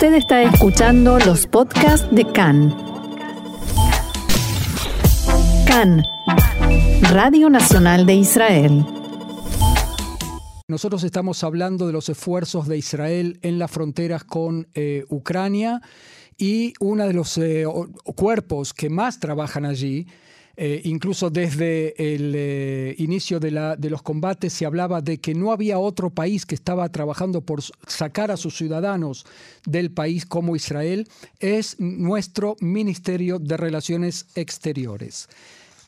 Usted 0.00 0.14
está 0.14 0.44
escuchando 0.44 1.18
los 1.18 1.48
podcasts 1.48 2.06
de 2.12 2.24
CAN. 2.24 2.72
CAN, 5.66 6.04
Radio 7.10 7.50
Nacional 7.50 8.06
de 8.06 8.14
Israel. 8.14 8.86
Nosotros 10.68 11.02
estamos 11.02 11.42
hablando 11.42 11.88
de 11.88 11.92
los 11.92 12.08
esfuerzos 12.08 12.68
de 12.68 12.78
Israel 12.78 13.40
en 13.42 13.58
las 13.58 13.72
fronteras 13.72 14.22
con 14.22 14.68
eh, 14.74 15.04
Ucrania 15.08 15.82
y 16.36 16.74
uno 16.78 17.04
de 17.04 17.12
los 17.12 17.36
eh, 17.36 17.64
cuerpos 18.14 18.72
que 18.74 18.90
más 18.90 19.18
trabajan 19.18 19.64
allí 19.64 20.06
eh, 20.60 20.80
incluso 20.86 21.30
desde 21.30 21.94
el 22.14 22.32
eh, 22.34 22.96
inicio 22.98 23.38
de, 23.38 23.52
los 23.88 24.02
combates 24.02 24.52
se 24.52 24.66
hablaba 24.66 25.00
de 25.00 25.18
que 25.18 25.32
no 25.32 25.52
había 25.52 25.78
otro 25.78 26.10
país 26.10 26.44
que 26.44 26.56
estaba 26.56 26.88
trabajando 26.88 27.42
por 27.42 27.62
sacar 27.86 28.32
a 28.32 28.36
sus 28.36 28.56
ciudadanos 28.56 29.24
del 29.64 29.92
país 29.92 30.26
como 30.26 30.56
Israel, 30.56 31.06
es 31.38 31.78
nuestro 31.78 32.56
Ministerio 32.58 33.38
de 33.38 33.56
Relaciones 33.56 34.26
Exteriores. 34.34 35.28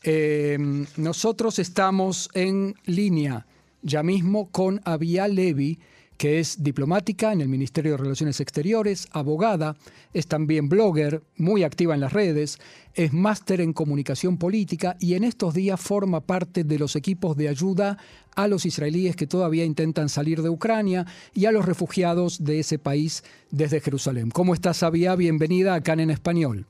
Em, 0.04 0.86
nosotros 0.96 1.58
estamos 1.58 2.30
en 2.34 2.76
línea 2.86 3.46
ya 3.82 4.04
mismo 4.04 4.50
con 4.52 4.80
Avia 4.84 5.26
Levi, 5.26 5.80
que 6.20 6.38
es 6.38 6.62
diplomática 6.62 7.32
en 7.32 7.40
el 7.40 7.48
Ministerio 7.48 7.92
de 7.92 7.96
Relaciones 7.96 8.40
Exteriores, 8.40 9.08
abogada, 9.10 9.76
es 10.12 10.26
también 10.26 10.68
blogger, 10.68 11.22
muy 11.38 11.64
activa 11.64 11.94
en 11.94 12.02
las 12.02 12.12
redes, 12.12 12.58
es 12.92 13.14
máster 13.14 13.62
en 13.62 13.72
comunicación 13.72 14.36
política 14.36 14.96
y 15.00 15.14
en 15.14 15.24
estos 15.24 15.54
días 15.54 15.80
forma 15.80 16.20
parte 16.20 16.62
de 16.62 16.78
los 16.78 16.94
equipos 16.94 17.38
de 17.38 17.48
ayuda 17.48 17.96
a 18.36 18.48
los 18.48 18.66
israelíes 18.66 19.16
que 19.16 19.26
todavía 19.26 19.64
intentan 19.64 20.10
salir 20.10 20.42
de 20.42 20.50
Ucrania 20.50 21.06
y 21.32 21.46
a 21.46 21.52
los 21.52 21.64
refugiados 21.64 22.44
de 22.44 22.60
ese 22.60 22.78
país 22.78 23.24
desde 23.50 23.80
Jerusalén. 23.80 24.30
¿Cómo 24.30 24.52
estás, 24.52 24.76
Sabia? 24.76 25.16
Bienvenida 25.16 25.72
acá 25.72 25.94
en 25.94 26.10
Español. 26.10 26.66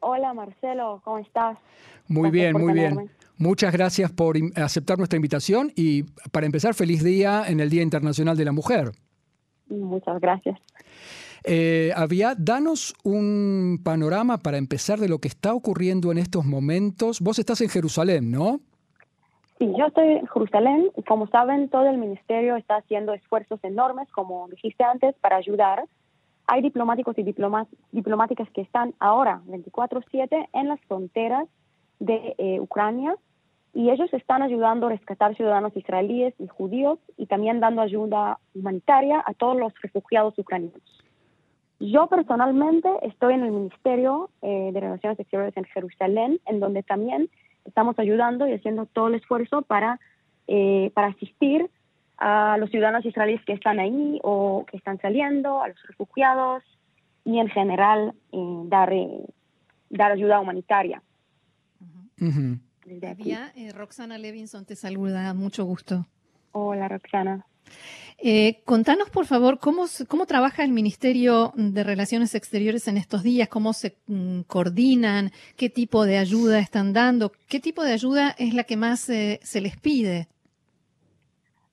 Hola, 0.00 0.34
Marcelo, 0.34 1.00
¿cómo 1.04 1.18
estás? 1.18 1.58
Muy 2.08 2.32
bien, 2.32 2.60
muy 2.60 2.72
bien. 2.72 3.08
Muchas 3.40 3.72
gracias 3.72 4.12
por 4.12 4.36
aceptar 4.54 4.98
nuestra 4.98 5.16
invitación 5.16 5.72
y 5.74 6.02
para 6.30 6.44
empezar, 6.44 6.74
feliz 6.74 7.02
día 7.02 7.44
en 7.48 7.60
el 7.60 7.70
Día 7.70 7.80
Internacional 7.80 8.36
de 8.36 8.44
la 8.44 8.52
Mujer. 8.52 8.90
Muchas 9.70 10.20
gracias. 10.20 10.60
Eh, 11.44 11.90
Avia, 11.96 12.34
danos 12.36 12.92
un 13.02 13.80
panorama 13.82 14.36
para 14.36 14.58
empezar 14.58 14.98
de 14.98 15.08
lo 15.08 15.20
que 15.20 15.28
está 15.28 15.54
ocurriendo 15.54 16.12
en 16.12 16.18
estos 16.18 16.44
momentos. 16.44 17.22
Vos 17.22 17.38
estás 17.38 17.62
en 17.62 17.70
Jerusalén, 17.70 18.30
¿no? 18.30 18.60
Sí, 19.58 19.72
yo 19.74 19.86
estoy 19.86 20.08
en 20.18 20.26
Jerusalén 20.26 20.90
como 21.08 21.26
saben, 21.28 21.70
todo 21.70 21.88
el 21.88 21.96
ministerio 21.96 22.56
está 22.56 22.76
haciendo 22.76 23.14
esfuerzos 23.14 23.58
enormes, 23.64 24.10
como 24.10 24.48
dijiste 24.48 24.84
antes, 24.84 25.14
para 25.22 25.36
ayudar. 25.36 25.84
Hay 26.46 26.60
diplomáticos 26.60 27.16
y 27.16 27.22
diplomáticas 27.22 28.50
que 28.50 28.60
están 28.60 28.92
ahora 28.98 29.40
24/7 29.46 30.46
en 30.52 30.68
las 30.68 30.80
fronteras 30.82 31.48
de 32.00 32.34
eh, 32.36 32.60
Ucrania 32.60 33.16
y 33.72 33.90
ellos 33.90 34.12
están 34.12 34.42
ayudando 34.42 34.86
a 34.86 34.90
rescatar 34.90 35.36
ciudadanos 35.36 35.76
israelíes 35.76 36.34
y 36.38 36.48
judíos 36.48 36.98
y 37.16 37.26
también 37.26 37.60
dando 37.60 37.82
ayuda 37.82 38.38
humanitaria 38.54 39.22
a 39.24 39.34
todos 39.34 39.56
los 39.56 39.72
refugiados 39.80 40.38
ucranianos. 40.38 40.82
Yo 41.78 42.08
personalmente 42.08 42.88
estoy 43.02 43.34
en 43.34 43.44
el 43.44 43.52
Ministerio 43.52 44.30
eh, 44.42 44.70
de 44.72 44.80
Relaciones 44.80 45.18
Exteriores 45.18 45.56
en 45.56 45.64
Jerusalén, 45.64 46.40
en 46.46 46.60
donde 46.60 46.82
también 46.82 47.30
estamos 47.64 47.98
ayudando 47.98 48.46
y 48.46 48.52
haciendo 48.52 48.86
todo 48.86 49.08
el 49.08 49.14
esfuerzo 49.14 49.62
para, 49.62 49.98
eh, 50.46 50.90
para 50.94 51.08
asistir 51.08 51.70
a 52.18 52.58
los 52.58 52.70
ciudadanos 52.70 53.06
israelíes 53.06 53.42
que 53.46 53.54
están 53.54 53.78
ahí 53.78 54.18
o 54.22 54.66
que 54.70 54.76
están 54.76 55.00
saliendo, 55.00 55.62
a 55.62 55.68
los 55.68 55.82
refugiados 55.86 56.62
y 57.24 57.38
en 57.38 57.48
general 57.48 58.14
eh, 58.32 58.62
dar, 58.64 58.92
dar 59.88 60.12
ayuda 60.12 60.40
humanitaria. 60.40 61.02
Eh, 62.90 63.72
Roxana 63.72 64.18
Levinson 64.18 64.64
te 64.64 64.74
saluda, 64.74 65.32
mucho 65.32 65.64
gusto. 65.64 66.06
Hola, 66.50 66.88
Roxana. 66.88 67.46
Eh, 68.18 68.62
contanos, 68.64 69.08
por 69.10 69.26
favor, 69.26 69.60
cómo, 69.60 69.84
cómo 70.08 70.26
trabaja 70.26 70.64
el 70.64 70.72
Ministerio 70.72 71.52
de 71.54 71.84
Relaciones 71.84 72.34
Exteriores 72.34 72.88
en 72.88 72.96
estos 72.96 73.22
días, 73.22 73.48
cómo 73.48 73.72
se 73.72 73.96
mm, 74.08 74.40
coordinan, 74.42 75.30
qué 75.56 75.70
tipo 75.70 76.04
de 76.04 76.18
ayuda 76.18 76.58
están 76.58 76.92
dando, 76.92 77.30
qué 77.48 77.60
tipo 77.60 77.84
de 77.84 77.92
ayuda 77.92 78.34
es 78.38 78.54
la 78.54 78.64
que 78.64 78.76
más 78.76 79.08
eh, 79.08 79.38
se 79.42 79.60
les 79.60 79.76
pide. 79.78 80.26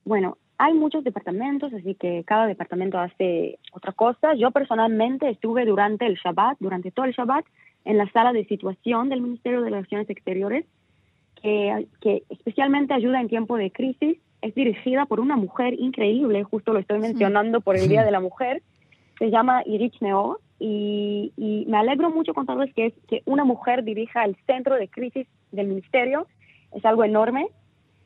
Bueno, 0.04 0.38
hay 0.56 0.72
muchos 0.72 1.02
departamentos, 1.02 1.72
así 1.74 1.96
que 1.96 2.22
cada 2.24 2.46
departamento 2.46 2.98
hace 2.98 3.58
otra 3.72 3.92
cosa. 3.92 4.34
Yo 4.34 4.52
personalmente 4.52 5.28
estuve 5.28 5.66
durante 5.66 6.06
el 6.06 6.14
Shabbat, 6.14 6.58
durante 6.60 6.92
todo 6.92 7.06
el 7.06 7.12
Shabbat, 7.12 7.44
en 7.84 7.98
la 7.98 8.08
sala 8.12 8.32
de 8.32 8.44
situación 8.44 9.08
del 9.08 9.20
Ministerio 9.20 9.62
de 9.62 9.70
Relaciones 9.70 10.08
Exteriores 10.08 10.64
que, 11.42 12.22
especialmente 12.30 12.94
ayuda 12.94 13.20
en 13.20 13.28
tiempo 13.28 13.56
de 13.56 13.70
crisis, 13.70 14.18
es 14.40 14.54
dirigida 14.54 15.06
por 15.06 15.20
una 15.20 15.36
mujer 15.36 15.74
increíble, 15.78 16.44
justo 16.44 16.72
lo 16.72 16.78
estoy 16.78 17.00
mencionando 17.00 17.60
por 17.60 17.76
el 17.76 17.88
Día 17.88 18.04
de 18.04 18.10
la 18.10 18.20
Mujer, 18.20 18.62
se 19.18 19.30
llama 19.30 19.62
Irich 19.66 20.00
Neo, 20.00 20.38
y, 20.60 21.32
me 21.68 21.76
alegro 21.76 22.10
mucho 22.10 22.34
contarles 22.34 22.72
que, 22.74 22.86
es, 22.86 22.94
que 23.08 23.22
una 23.24 23.44
mujer 23.44 23.84
dirija 23.84 24.24
el 24.24 24.36
centro 24.46 24.76
de 24.76 24.88
crisis 24.88 25.26
del 25.52 25.68
ministerio, 25.68 26.26
es 26.72 26.84
algo 26.84 27.04
enorme. 27.04 27.48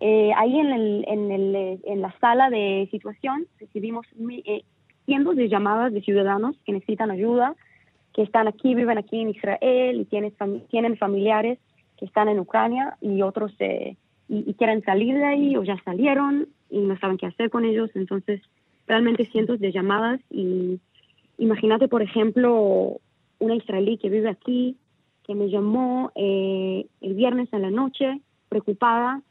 Eh, 0.00 0.32
ahí 0.36 0.58
en, 0.58 0.72
el, 0.72 1.04
en, 1.06 1.30
el, 1.30 1.80
en, 1.84 2.00
la 2.02 2.14
sala 2.20 2.50
de 2.50 2.88
situación 2.90 3.46
recibimos 3.60 4.06
eh, 4.44 4.62
cientos 5.06 5.36
de 5.36 5.48
llamadas 5.48 5.92
de 5.92 6.02
ciudadanos 6.02 6.56
que 6.64 6.72
necesitan 6.72 7.10
ayuda, 7.10 7.54
que 8.12 8.22
están 8.22 8.48
aquí, 8.48 8.74
viven 8.74 8.98
aquí 8.98 9.20
en 9.20 9.30
Israel 9.30 10.00
y 10.00 10.04
tienen, 10.04 10.32
tienen 10.70 10.96
familiares 10.96 11.58
están 12.02 12.28
en 12.28 12.40
Ucrania 12.40 12.96
y 13.00 13.22
otros 13.22 13.52
y, 14.28 14.54
quieren 14.54 14.82
salir 14.82 15.14
de 15.14 15.24
ahí 15.24 15.56
o 15.56 15.62
ya 15.62 15.76
salieron 15.84 16.48
y 16.70 16.80
no 16.80 16.98
saben 16.98 17.18
qué 17.18 17.26
hacer 17.26 17.50
con 17.50 17.64
ellos. 17.64 17.90
Entonces, 17.94 18.40
realmente 18.86 19.26
cientos 19.26 19.60
de 19.60 19.72
llamadas 19.72 20.20
y 20.30 20.80
imagínate, 21.38 21.88
por 21.88 22.02
ejemplo, 22.02 22.98
una 23.38 23.54
israelí 23.54 23.98
que 23.98 24.08
vive 24.08 24.28
aquí, 24.28 24.76
que 25.24 25.34
me 25.34 25.50
llamó 25.50 26.12
eh, 26.14 26.86
el 27.00 27.14
viernes 27.14 27.52
en 27.52 27.62
la 27.62 27.70
noche, 27.70 28.20
preocupada, 28.48 29.22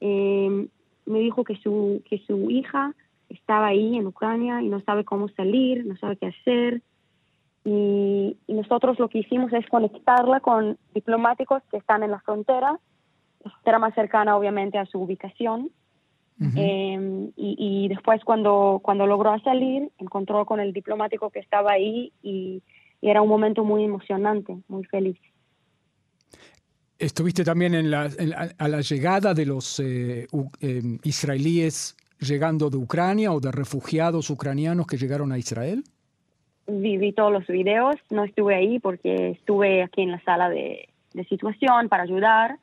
eh, 0.00 0.68
me 1.06 1.18
dijo 1.20 1.44
que 1.44 1.56
su, 1.56 2.02
que 2.08 2.18
su 2.26 2.50
hija 2.50 2.94
estaba 3.28 3.68
ahí 3.68 3.96
en 3.96 4.06
Ucrania 4.06 4.62
y 4.62 4.68
no 4.68 4.80
sabe 4.80 5.04
cómo 5.04 5.28
salir, 5.28 5.84
no 5.86 5.96
sabe 5.96 6.16
qué 6.16 6.26
hacer, 6.26 6.82
y, 7.66 8.36
nosotros 8.46 8.98
lo 9.00 9.08
que 9.08 9.18
hicimos 9.18 9.52
es 9.52 9.66
conectarla 9.66 10.38
con 10.40 10.78
diplomáticos 10.94 11.62
que 11.70 11.76
están 11.76 12.04
en 12.04 12.12
la 12.12 12.20
frontera, 12.20 12.78
la 13.44 13.50
frontera 13.50 13.78
más 13.80 13.94
cercana 13.94 14.36
obviamente 14.36 14.78
a 14.78 14.86
su 14.86 15.00
ubicación. 15.00 15.70
Em, 16.54 17.32
y, 17.34 17.88
después 17.88 18.22
cuando, 18.22 18.80
cuando 18.82 19.06
logró 19.06 19.38
salir, 19.40 19.90
encontró 19.98 20.44
con 20.44 20.60
el 20.60 20.72
diplomático 20.72 21.30
que 21.30 21.40
estaba 21.40 21.72
ahí 21.72 22.12
y, 22.22 22.62
era 23.02 23.20
un 23.20 23.28
momento 23.28 23.62
muy 23.62 23.84
emocionante, 23.84 24.56
muy 24.68 24.84
feliz. 24.84 25.18
¿Estuviste 26.98 27.44
también 27.44 27.74
en 27.74 27.90
la, 27.90 28.08
a 28.58 28.68
la 28.68 28.80
llegada 28.80 29.34
de 29.34 29.46
los 29.46 29.78
eh, 29.80 30.26
em, 30.60 30.98
israelíes 31.04 31.94
llegando 32.18 32.70
de 32.70 32.78
Ucrania 32.78 33.32
o 33.32 33.38
de 33.38 33.52
refugiados 33.52 34.30
ucranianos 34.30 34.86
que 34.86 34.96
llegaron 34.96 35.30
a 35.30 35.38
Israel? 35.38 35.84
Vi, 36.66 37.12
todos 37.12 37.32
los 37.32 37.46
videos, 37.46 37.96
no 38.10 38.24
estuve 38.24 38.54
ahí 38.54 38.78
porque 38.78 39.30
estuve 39.30 39.82
aquí 39.82 40.02
en 40.02 40.12
la 40.12 40.20
sala 40.22 40.48
de, 40.48 40.88
situación 41.28 41.88
para 41.88 42.02
ayudar, 42.02 42.58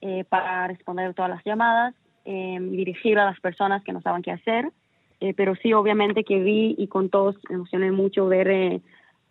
eh, 0.00 0.24
para 0.28 0.68
responder 0.68 1.12
todas 1.14 1.30
las 1.30 1.44
llamadas, 1.44 1.92
eh, 2.24 2.58
dirigir 2.60 3.18
a 3.18 3.24
las 3.24 3.40
personas 3.40 3.82
que 3.82 3.92
no 3.92 4.00
saben 4.00 4.22
qué 4.22 4.30
hacer, 4.30 4.70
eh, 5.18 5.34
pero 5.34 5.56
sí 5.56 5.72
obviamente 5.72 6.22
que 6.22 6.38
vi 6.40 6.76
y 6.78 6.86
con 6.86 7.10
todos 7.10 7.36
me 7.48 7.56
emocioné 7.56 7.90
mucho 7.90 8.28
ver 8.28 8.80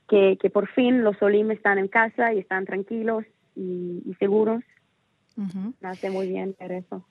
que, 0.10 0.38
que, 0.38 0.50
por 0.50 0.68
fin 0.68 1.04
los 1.04 1.21
Olim 1.21 1.51
están 1.51 1.78
en 1.78 1.88
casa 1.88 2.33
y 2.33 2.39
están 2.39 2.66
tranquilos 2.66 3.24
y, 3.56 4.13
seguros. 4.19 4.62
Me 5.38 5.88
hace 5.88 6.10
muy 6.10 6.28
bien 6.28 6.56
ver 6.60 6.74
eso. 6.74 7.06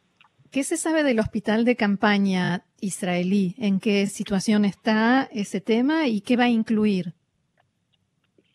¿Qué 0.54 0.62
se 0.62 0.76
sabe 0.76 1.02
del 1.02 1.18
hospital 1.18 1.64
de 1.64 1.74
campaña 1.74 2.62
israelí? 2.80 3.56
¿En 3.58 3.80
qué 3.80 4.06
situación 4.06 4.64
está 4.64 5.28
ese 5.32 5.60
tema 5.60 6.06
y 6.06 6.20
qué 6.20 6.36
va 6.36 6.44
a 6.44 6.48
incluir? 6.48 7.12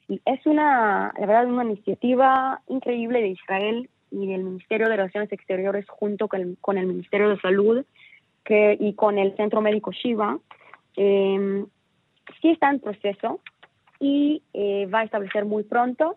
Es 0.08 0.46
una, 0.46 1.12
la 1.20 1.26
verdad, 1.26 1.48
una 1.48 1.66
iniciativa 1.66 2.62
increíble 2.70 3.20
de 3.20 3.28
Israel 3.28 3.90
y 4.12 4.28
del 4.28 4.46
Ministerio 4.46 4.88
de 4.88 4.96
Relaciones 4.96 5.30
Exteriores 5.34 5.90
junto 5.90 6.30
con 6.30 6.78
el, 6.78 6.88
Ministerio 6.88 7.28
de 7.28 7.42
Salud 7.42 7.86
y 8.48 8.94
con 8.94 9.18
el 9.18 9.36
Centro 9.36 9.60
Médico 9.60 9.92
Shiva. 9.92 10.40
Eh, 10.96 11.66
sí 12.42 12.52
está 12.52 12.70
en 12.70 12.80
proceso 12.80 13.42
y 14.00 14.42
eh, 14.54 14.86
va 14.86 15.00
a 15.00 15.04
establecer 15.04 15.44
muy 15.44 15.64
pronto 15.64 16.16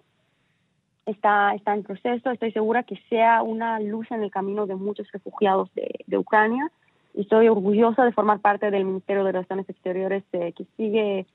está, 1.06 1.54
está 1.54 1.74
en 1.74 1.82
proceso. 1.82 2.30
Estoy 2.30 2.52
segura 2.52 2.82
que 2.82 3.00
sea 3.08 3.42
una 3.42 3.80
luz 3.80 4.10
en 4.10 4.22
el 4.22 4.30
camino 4.30 4.66
de 4.66 4.76
muchos 4.76 5.10
refugiados 5.12 5.70
de, 5.74 6.18
Ucrania. 6.18 6.70
Y 7.14 7.22
estoy 7.22 7.48
orgullosa 7.48 8.04
de 8.04 8.12
formar 8.12 8.40
parte 8.40 8.70
del 8.70 8.84
Ministerio 8.84 9.24
de 9.24 9.32
Relaciones 9.32 9.68
Exteriores 9.68 10.24
que 10.30 10.66
sigue 10.76 11.26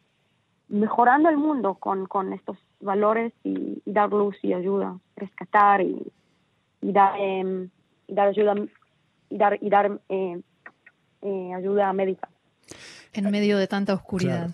mejorando 0.69 1.29
el 1.29 1.37
mundo 1.37 1.75
con, 1.75 2.05
con 2.07 2.33
estos 2.33 2.57
valores 2.79 3.33
y, 3.43 3.81
dar 3.85 4.09
luz 4.09 4.35
y 4.41 4.53
ayuda, 4.53 4.97
rescatar 5.15 5.81
y, 5.81 6.11
dar, 6.81 7.19
em, 7.19 7.69
dar 8.07 8.29
ayuda 8.29 8.55
y 9.29 9.37
dar, 9.37 9.57
y 9.61 9.69
dar 9.69 9.99
eh, 10.09 10.41
eh, 11.21 11.53
ayuda 11.53 11.93
médica. 11.93 12.29
En 13.13 13.29
medio 13.31 13.57
de 13.57 13.67
tanta 13.67 13.93
oscuridad. 13.93 14.51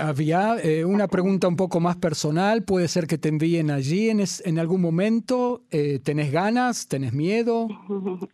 Había 0.00 0.56
eh, 0.62 0.84
una 0.84 1.08
pregunta 1.08 1.48
un 1.48 1.56
poco 1.56 1.80
más 1.80 1.96
personal. 1.96 2.62
¿Puede 2.64 2.88
ser 2.88 3.06
que 3.06 3.18
te 3.18 3.28
envíen 3.28 3.70
allí 3.70 4.08
en, 4.08 4.20
en 4.44 4.58
algún 4.58 4.80
momento? 4.80 5.62
¿Tenés 6.04 6.32
ganas? 6.32 6.88
¿Tenés 6.88 7.12
miedo? 7.12 7.68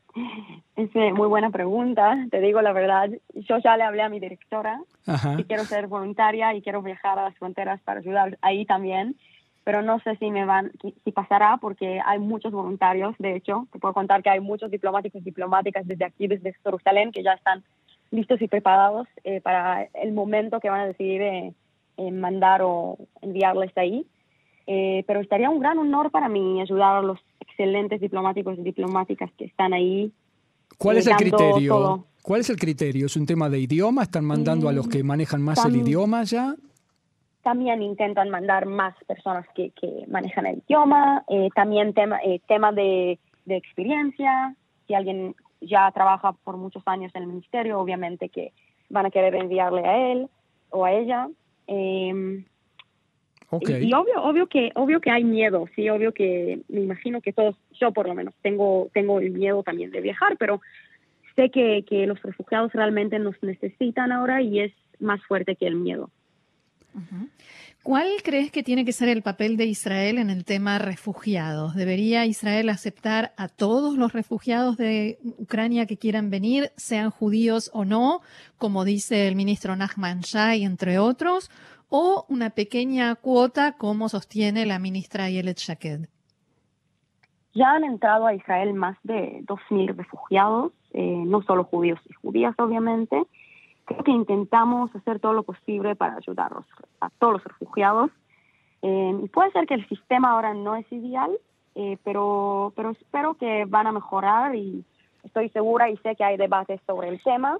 Es 0.76 0.92
muy 0.92 1.28
buena 1.28 1.50
pregunta. 1.50 2.26
Te 2.32 2.40
digo 2.40 2.60
la 2.60 2.72
verdad. 2.72 3.08
Yo 3.32 3.58
ya 3.58 3.76
le 3.76 3.84
hablé 3.84 4.02
a 4.02 4.08
mi 4.08 4.18
directora 4.18 4.80
que 5.36 5.44
quiero 5.44 5.64
ser 5.64 5.86
voluntaria 5.86 6.52
y 6.52 6.62
quiero 6.62 6.82
viajar 6.82 7.16
a 7.16 7.22
las 7.22 7.38
fronteras 7.38 7.80
para 7.82 8.00
ayudar 8.00 8.38
ahí 8.42 8.66
también 8.66 9.16
pero 9.64 9.80
no 9.82 9.98
sé 10.00 10.16
si 10.16 10.30
me 10.30 10.44
van, 10.44 10.72
si 11.04 11.10
pasará 11.10 11.56
porque 11.56 11.98
hay 12.04 12.18
muchos 12.18 12.52
voluntarios, 12.52 13.14
de 13.18 13.34
hecho, 13.34 13.66
te 13.72 13.78
puedo 13.78 13.94
contar 13.94 14.22
que 14.22 14.28
hay 14.28 14.40
muchos 14.40 14.70
diplomáticos 14.70 15.22
y 15.22 15.24
diplomáticas 15.24 15.86
desde 15.86 16.04
aquí, 16.04 16.28
desde 16.28 16.54
Jerusalén, 16.62 17.10
que 17.10 17.22
ya 17.22 17.32
están 17.32 17.64
listos 18.10 18.40
y 18.42 18.48
preparados 18.48 19.06
eh, 19.24 19.40
para 19.40 19.84
el 19.94 20.12
momento 20.12 20.60
que 20.60 20.70
van 20.70 20.80
a 20.80 20.86
decidir 20.86 21.22
eh, 21.22 21.54
mandar 22.12 22.62
o 22.62 22.98
enviarles 23.22 23.76
ahí. 23.76 24.06
Eh, 24.66 25.04
pero 25.06 25.20
estaría 25.20 25.50
un 25.50 25.60
gran 25.60 25.78
honor 25.78 26.10
para 26.10 26.28
mí 26.28 26.60
ayudar 26.60 26.96
a 26.96 27.02
los 27.02 27.18
excelentes 27.40 28.00
diplomáticos 28.00 28.58
y 28.58 28.62
diplomáticas 28.62 29.30
que 29.36 29.44
están 29.44 29.74
ahí. 29.74 30.10
¿Cuál 30.78 30.96
es 30.98 31.06
el 31.06 31.16
criterio? 31.16 32.06
¿Cuál 32.22 32.40
es 32.40 32.48
el 32.48 32.56
criterio? 32.56 33.06
¿Es 33.06 33.16
un 33.16 33.26
tema 33.26 33.50
de 33.50 33.60
idioma? 33.60 34.02
¿Están 34.02 34.24
mandando 34.24 34.68
a 34.68 34.72
los 34.72 34.88
que 34.88 35.02
manejan 35.02 35.42
más 35.42 35.64
el 35.66 35.76
idioma 35.76 36.24
ya? 36.24 36.56
también 37.44 37.82
intentan 37.82 38.30
mandar 38.30 38.66
más 38.66 38.94
personas 39.06 39.46
que, 39.54 39.70
que 39.70 40.06
manejan 40.08 40.46
el 40.46 40.62
idioma, 40.66 41.24
eh, 41.28 41.50
también 41.54 41.92
tema, 41.92 42.18
eh, 42.24 42.40
tema 42.48 42.72
de, 42.72 43.20
de, 43.44 43.56
experiencia, 43.56 44.56
si 44.86 44.94
alguien 44.94 45.36
ya 45.66 45.90
trabaja 45.92 46.32
por 46.32 46.56
muchos 46.56 46.82
años 46.86 47.12
en 47.14 47.22
el 47.22 47.28
ministerio, 47.28 47.78
obviamente 47.78 48.28
que 48.28 48.52
van 48.88 49.06
a 49.06 49.10
querer 49.10 49.34
enviarle 49.34 49.86
a 49.86 50.12
él 50.12 50.28
o 50.70 50.84
a 50.84 50.92
ella. 50.92 51.28
Em, 51.66 52.44
y, 53.60 53.92
obvio, 53.92 54.22
obvio 54.22 54.46
que, 54.48 54.72
obvio 54.74 55.00
que 55.00 55.10
hay 55.10 55.22
miedo, 55.22 55.66
sí, 55.76 55.88
obvio 55.88 56.12
que 56.12 56.60
me 56.68 56.80
imagino 56.80 57.20
que 57.20 57.32
todos, 57.32 57.56
yo 57.72 57.92
por 57.92 58.08
lo 58.08 58.14
menos 58.14 58.34
tengo, 58.42 58.88
tengo 58.92 59.20
el 59.20 59.30
miedo 59.30 59.62
también 59.62 59.90
de 59.90 60.00
viajar, 60.00 60.36
pero 60.38 60.60
sé 61.36 61.50
que, 61.50 61.84
que 61.88 62.06
los 62.06 62.20
refugiados 62.22 62.72
realmente 62.72 63.18
nos 63.18 63.40
necesitan 63.42 64.12
ahora 64.12 64.42
y 64.42 64.60
es 64.60 64.72
más 64.98 65.22
fuerte 65.26 65.56
que 65.56 65.66
el 65.66 65.76
miedo. 65.76 66.10
¿Cuál 67.82 68.08
crees 68.22 68.50
que 68.50 68.62
tiene 68.62 68.86
que 68.86 68.92
ser 68.92 69.10
el 69.10 69.22
papel 69.22 69.58
de 69.58 69.66
Israel 69.66 70.16
en 70.16 70.30
el 70.30 70.46
tema 70.46 70.78
refugiados? 70.78 71.74
¿Debería 71.74 72.24
Israel 72.24 72.70
aceptar 72.70 73.32
a 73.36 73.48
todos 73.48 73.98
los 73.98 74.12
refugiados 74.14 74.78
de 74.78 75.18
Ucrania 75.38 75.84
que 75.84 75.98
quieran 75.98 76.30
venir, 76.30 76.70
sean 76.76 77.10
judíos 77.10 77.70
o 77.74 77.84
no, 77.84 78.22
como 78.56 78.84
dice 78.84 79.28
el 79.28 79.36
ministro 79.36 79.76
Nachman 79.76 80.20
Shai, 80.20 80.64
entre 80.64 80.98
otros, 80.98 81.50
o 81.90 82.24
una 82.28 82.50
pequeña 82.50 83.14
cuota, 83.16 83.72
como 83.72 84.08
sostiene 84.08 84.64
la 84.64 84.78
ministra 84.78 85.28
Yelet 85.28 85.58
Shaked? 85.58 86.08
Ya 87.54 87.70
han 87.70 87.84
entrado 87.84 88.26
a 88.26 88.34
Israel 88.34 88.72
más 88.72 88.96
de 89.02 89.42
2.000 89.46 89.94
refugiados, 89.94 90.72
eh, 90.92 91.22
no 91.26 91.42
solo 91.42 91.64
judíos 91.64 92.00
y 92.08 92.14
judías, 92.14 92.54
obviamente, 92.58 93.22
creo 93.84 94.02
que 94.02 94.10
intentamos 94.10 94.94
hacer 94.94 95.20
todo 95.20 95.32
lo 95.32 95.42
posible 95.42 95.94
para 95.94 96.16
ayudarlos 96.16 96.64
a 97.00 97.10
todos 97.10 97.34
los 97.34 97.44
refugiados. 97.44 98.10
Eh, 98.82 99.20
y 99.22 99.28
puede 99.28 99.50
ser 99.52 99.66
que 99.66 99.74
el 99.74 99.88
sistema 99.88 100.30
ahora 100.30 100.54
no 100.54 100.76
es 100.76 100.90
ideal, 100.92 101.30
eh, 101.74 101.98
pero, 102.04 102.72
pero 102.76 102.90
espero 102.90 103.34
que 103.34 103.64
van 103.66 103.86
a 103.86 103.92
mejorar 103.92 104.54
y 104.54 104.84
estoy 105.22 105.48
segura 105.50 105.88
y 105.88 105.96
sé 105.98 106.16
que 106.16 106.24
hay 106.24 106.36
debates 106.36 106.80
sobre 106.86 107.08
el 107.08 107.22
tema. 107.22 107.58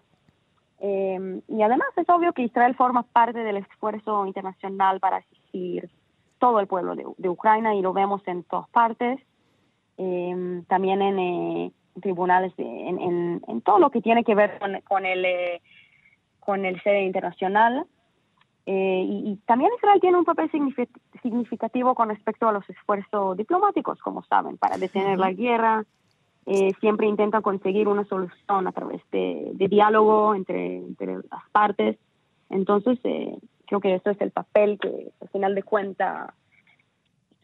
Eh, 0.81 1.41
y 1.49 1.63
además 1.63 1.89
es 1.97 2.09
obvio 2.09 2.33
que 2.33 2.43
Israel 2.43 2.75
forma 2.75 3.05
parte 3.05 3.39
del 3.39 3.57
esfuerzo 3.59 4.27
internacional 4.27 5.01
para 5.01 5.19
asistir 5.19 5.89
todo 6.39 6.61
el 6.61 6.67
pueblo 6.67 6.95
de, 6.95 7.29
Ucrania 7.29 7.75
y 7.75 7.81
lo 7.81 7.93
vemos 7.93 8.21
en 8.27 8.43
todas 8.45 8.69
partes, 8.69 9.19
también 9.97 11.01
en 11.01 11.73
tribunales, 12.03 12.53
en, 12.59 13.41
en, 13.47 13.61
todo 13.63 13.79
lo 13.79 13.91
que 13.91 14.03
tiene 14.03 14.25
que 14.25 14.35
ver 14.35 14.59
con, 14.59 14.79
con 14.83 15.07
el 15.07 15.25
con 16.45 16.65
el 16.65 16.81
sede 16.83 17.03
internacional. 17.03 17.87
Eh, 18.67 19.05
y, 19.07 19.37
también 19.47 19.71
Israel 19.77 20.01
tiene 20.01 20.19
un 20.19 20.25
papel 20.25 20.51
significativo 21.23 21.95
con 21.95 22.09
respecto 22.09 22.49
a 22.49 22.53
los 22.53 22.69
esfuerzos 22.71 23.37
diplomáticos, 23.37 24.01
como 24.01 24.23
saben, 24.25 24.57
para 24.57 24.79
detener 24.79 25.19
la 25.19 25.33
guerra. 25.33 25.85
Eh, 26.47 26.73
siempre 26.81 27.07
intenta 27.07 27.41
conseguir 27.41 27.89
una 27.89 28.05
solución 28.05 28.67
a 28.67 28.73
través 28.73 29.03
de, 29.11 29.53
diálogo 29.55 30.35
entre, 30.35 30.83
las 30.99 31.49
partes. 31.53 31.99
Entonces, 32.51 32.99
eh, 33.05 33.37
creo 33.67 33.81
que 33.81 33.95
eso 33.95 34.11
es 34.11 34.21
el 34.21 34.31
papel 34.31 34.79
que, 34.79 35.11
al 35.21 35.29
final 35.29 35.55
de 35.55 35.63
cuentas, 35.63 36.33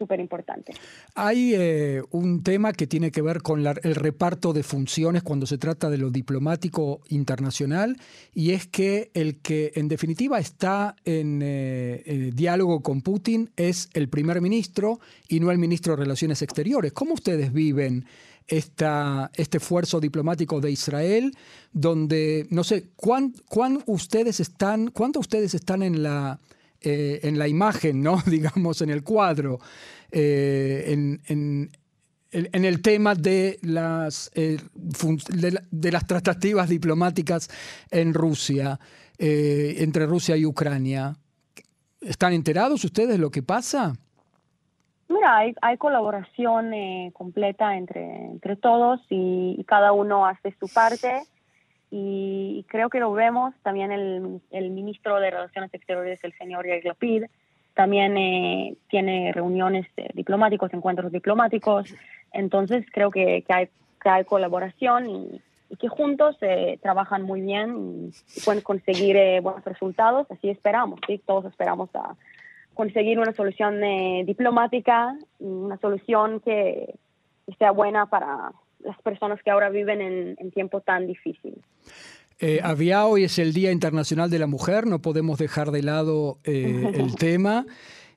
súper 0.01 0.19
importante. 0.19 0.73
Hay 1.15 1.53
eh, 1.55 2.03
un 2.11 2.43
tema 2.43 2.73
que 2.73 2.87
tiene 2.87 3.11
que 3.11 3.21
ver 3.21 3.43
con 3.43 3.67
el 3.67 3.95
reparto 3.95 4.55
de 4.55 4.63
funciones 4.63 5.23
cuando 5.23 5.45
se 5.47 5.59
trata 5.59 5.91
de 5.91 5.99
lo 5.99 6.11
diplomático 6.11 7.03
internacional 7.11 7.99
y 8.33 8.53
es 8.53 8.67
que 8.67 9.11
el 9.13 9.41
que 9.41 9.73
en 9.75 9.89
definitiva 9.89 10.39
está 10.39 10.97
en 11.05 11.41
eh, 11.43 12.31
diálogo 12.35 12.81
con 12.81 13.03
Putin 13.03 13.51
es 13.57 13.91
el 13.93 14.09
primer 14.09 14.41
ministro 14.41 15.01
y 15.29 15.39
no 15.39 15.51
el 15.51 15.59
ministro 15.59 15.93
de 15.93 16.03
Relaciones 16.03 16.41
Exteriores. 16.41 16.95
¿Cómo 16.95 17.13
ustedes 17.13 17.53
viven 17.53 18.07
esta, 18.49 19.31
este 19.35 19.59
esfuerzo 19.59 20.01
diplomático 20.01 20.63
de 20.63 20.71
Israel 20.71 21.37
donde, 21.73 22.47
no 22.49 22.65
sé, 22.65 22.89
¿cuán, 22.97 23.35
cuán 23.51 23.83
ustedes 23.85 24.41
están, 24.41 24.89
cuánto 24.89 25.21
ustedes 25.21 25.55
están 25.55 25.83
en 25.83 26.03
la 26.03 26.41
eh, 26.83 27.21
en 27.25 27.39
la 27.39 27.47
imagen, 27.47 28.03
¿no? 28.03 28.23
digamos, 28.27 28.81
en 28.81 28.91
el 28.91 29.03
cuadro, 29.03 29.59
eh, 30.11 30.85
en, 30.89 31.71
el 32.33 32.81
tema 32.81 33.15
de 33.15 33.59
las, 33.63 34.31
eh, 34.35 34.57
de, 35.71 35.93
las 35.93 36.07
tratativas 36.07 36.69
diplomáticas 36.69 37.51
en 37.91 38.15
Rusia, 38.15 38.79
entre 39.19 40.07
Rusia 40.07 40.37
y 40.37 40.47
Ucrania. 40.47 41.15
¿Están 42.01 42.33
enterados 42.33 42.85
ustedes 42.85 43.11
de 43.11 43.19
lo 43.19 43.31
que 43.31 43.43
pasa? 43.43 43.93
Mira, 45.09 45.39
hay, 45.39 45.55
hay 45.61 45.77
colaboración 45.77 46.71
completa 47.13 47.77
entre, 47.77 48.27
entre 48.27 48.57
todos 48.57 49.01
y, 49.11 49.63
cada 49.67 49.93
uno 49.93 50.25
hace 50.25 50.55
su 50.59 50.69
parte 50.73 51.25
y 51.91 52.65
creo 52.69 52.89
que 52.89 53.01
lo 53.01 53.13
vemos 53.13 53.55
también 53.63 53.91
el, 53.91 54.41
el 54.51 54.71
ministro 54.71 55.19
de 55.19 55.31
Relaciones 55.31 55.75
Exteriores, 55.75 56.23
el 56.23 56.33
señor 56.35 56.67
Yair 56.67 56.85
Lapid, 56.85 57.25
también 57.75 58.17
eh, 58.17 58.77
tiene 58.89 59.33
reuniones 59.33 59.87
diplomáticos, 60.15 60.73
encuentros 60.75 61.13
diplomáticos, 61.13 61.95
entonces 62.33 62.85
creo 62.93 63.11
que, 63.11 63.43
que, 63.47 63.53
hay, 63.53 63.69
que 64.03 64.09
hay 64.09 64.25
colaboración 64.25 65.09
y, 65.09 65.41
que 65.79 65.89
juntos 65.89 66.37
eh, 66.41 66.79
trabajan 66.83 67.23
muy 67.23 67.41
bien 67.41 68.11
y, 68.37 68.41
pueden 68.45 68.61
conseguir 68.61 69.17
eh, 69.17 69.41
buenos 69.41 69.65
resultados, 69.65 70.27
así 70.31 70.51
esperamos, 70.51 71.01
¿sí? 71.07 71.23
todos 71.25 71.45
esperamos 71.45 71.89
a 71.95 72.17
conseguir 72.75 73.19
una 73.19 73.33
solución 73.33 73.81
diplomática, 74.27 75.17
una 75.39 75.77
solución 75.79 76.41
que 76.41 76.95
sea 77.59 77.71
buena 77.71 78.07
para, 78.07 78.53
las 78.85 79.01
personas 79.03 79.41
que 79.43 79.51
ahora 79.51 79.71
viven 79.71 80.01
en, 80.01 80.37
en 80.39 80.51
tiempo 80.51 80.81
tan 80.81 81.07
difícil. 81.07 81.63
Eh, 82.41 82.61
había 82.63 83.05
hoy 83.05 83.25
es 83.25 83.39
el 83.39 83.53
Día 83.53 83.71
Internacional 83.71 84.31
de 84.31 84.39
la 84.39 84.47
Mujer, 84.47 84.87
no 84.87 85.03
podemos 85.03 85.39
dejar 85.39 85.71
de 85.71 85.83
lado 85.83 86.39
eh, 86.45 86.91
el 86.95 87.15
tema. 87.17 87.67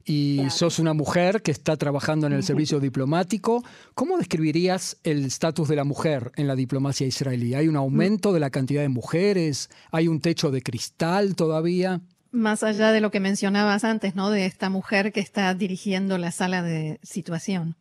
Y 0.05 0.49
sos 0.49 0.79
una 0.79 0.93
mujer 0.93 1.41
que 1.41 1.51
está 1.51 1.77
trabajando 1.77 2.27
en 2.27 2.33
el 2.33 2.43
servicio 2.43 2.79
diplomático. 2.81 3.63
¿Cómo 3.95 4.17
describirías 4.17 4.97
el 5.05 5.25
estatus 5.25 5.69
de 5.69 5.77
la 5.77 5.85
mujer 5.85 6.33
en 6.35 6.47
la 6.47 6.55
diplomacia 6.55 7.07
israelí? 7.07 7.55
¿Hay 7.55 7.69
un 7.69 7.77
aumento 7.77 8.33
de 8.33 8.41
la 8.41 8.49
cantidad 8.49 8.81
de 8.81 8.89
mujeres? 8.89 9.69
¿Hay 9.91 10.09
un 10.09 10.19
techo 10.19 10.51
de 10.51 10.61
cristal 10.61 11.37
todavía? 11.37 12.01
Más 12.31 12.63
allá 12.63 12.91
de 12.91 12.99
lo 12.99 13.11
que 13.11 13.21
mencionabas 13.21 13.85
antes, 13.85 14.13
¿no? 14.13 14.29
De 14.29 14.45
esta 14.45 14.69
mujer 14.69 15.13
que 15.13 15.21
está 15.21 15.53
dirigiendo 15.53 16.17
la 16.17 16.31
sala 16.31 16.63
de 16.63 16.99
situación. 17.01 17.77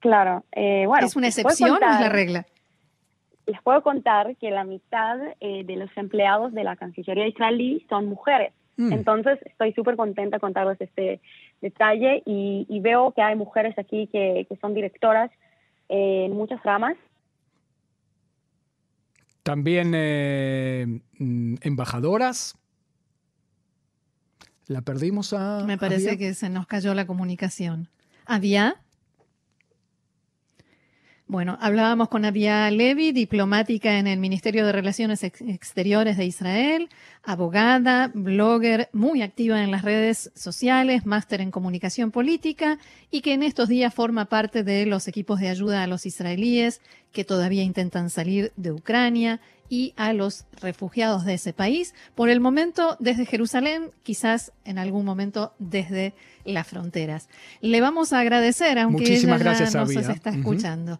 Claro, 0.00 0.44
eh, 0.52 0.84
bueno. 0.86 1.06
¿Es 1.06 1.16
una 1.16 1.28
excepción 1.28 1.70
o 1.70 1.74
es 1.74 2.00
la 2.00 2.08
regla? 2.08 2.46
Les 3.46 3.60
puedo 3.62 3.82
contar 3.82 4.36
que 4.36 4.50
la 4.50 4.64
mitad 4.64 5.18
eh, 5.40 5.64
de 5.64 5.76
los 5.76 5.90
empleados 5.96 6.52
de 6.52 6.64
la 6.64 6.76
Cancillería 6.76 7.26
israelí 7.26 7.84
son 7.88 8.06
mujeres. 8.06 8.52
Mm. 8.76 8.92
Entonces, 8.92 9.38
estoy 9.44 9.72
súper 9.72 9.96
contenta 9.96 10.38
contarles 10.38 10.80
este 10.80 11.20
detalle 11.60 12.22
y, 12.24 12.78
veo 12.80 13.12
que 13.12 13.22
hay 13.22 13.34
mujeres 13.34 13.76
aquí 13.78 14.06
que, 14.12 14.46
son 14.60 14.74
directoras 14.74 15.30
eh, 15.88 16.26
en 16.26 16.32
muchas 16.32 16.62
ramas. 16.62 16.96
También 19.42 19.90
mm, 21.18 21.56
embajadoras. 21.62 22.56
La 24.66 24.82
perdimos 24.82 25.32
a. 25.32 25.64
Me 25.64 25.78
parece 25.78 26.18
que 26.18 26.34
se 26.34 26.50
nos 26.50 26.66
cayó 26.66 26.92
la 26.94 27.06
comunicación. 27.06 27.88
¿Avia? 28.26 28.76
Bueno, 31.30 31.58
hablábamos 31.60 32.08
con 32.08 32.24
Avia 32.24 32.70
Levi, 32.70 33.12
diplomática 33.12 33.98
en 33.98 34.06
el 34.06 34.18
Ministerio 34.18 34.64
de 34.64 34.72
Relaciones 34.72 35.22
Ex- 35.22 35.42
Exteriores 35.42 36.16
de 36.16 36.24
Israel, 36.24 36.88
abogada, 37.22 38.10
blogger, 38.14 38.88
muy 38.94 39.20
activa 39.20 39.62
en 39.62 39.70
las 39.70 39.82
redes 39.82 40.30
sociales, 40.34 41.04
máster 41.04 41.42
en 41.42 41.50
comunicación 41.50 42.12
política 42.12 42.78
y 43.10 43.20
que 43.20 43.34
en 43.34 43.42
estos 43.42 43.68
días 43.68 43.92
forma 43.92 44.24
parte 44.24 44.64
de 44.64 44.86
los 44.86 45.06
equipos 45.06 45.38
de 45.38 45.50
ayuda 45.50 45.82
a 45.82 45.86
los 45.86 46.06
israelíes 46.06 46.80
que 47.12 47.24
todavía 47.24 47.62
intentan 47.62 48.08
salir 48.08 48.50
de 48.56 48.72
Ucrania 48.72 49.38
y 49.68 49.92
a 49.98 50.14
los 50.14 50.46
refugiados 50.62 51.26
de 51.26 51.34
ese 51.34 51.52
país. 51.52 51.94
Por 52.14 52.30
el 52.30 52.40
momento 52.40 52.96
desde 53.00 53.26
Jerusalén, 53.26 53.90
quizás 54.02 54.52
en 54.64 54.78
algún 54.78 55.04
momento 55.04 55.52
desde 55.58 56.14
las 56.46 56.66
fronteras. 56.66 57.28
Le 57.60 57.82
vamos 57.82 58.14
a 58.14 58.20
agradecer, 58.20 58.78
aunque 58.78 59.02
Muchísimas 59.02 59.42
ella 59.42 59.52
ya 59.52 59.58
gracias, 59.58 59.74
nos 59.74 59.94
Avia. 59.94 60.10
está 60.12 60.30
escuchando. 60.30 60.98